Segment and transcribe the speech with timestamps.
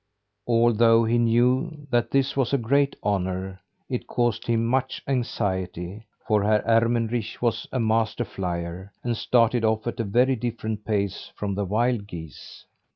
[0.47, 6.41] Although he knew that this was a great honour, it caused him much anxiety, for
[6.43, 11.53] Herr Ermenrich was a master flyer, and started off at a very different pace from
[11.53, 12.65] the wild geese.